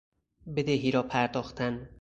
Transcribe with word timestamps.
بدهی 0.55 0.91
را 0.91 1.01
پرداختن 1.03 1.89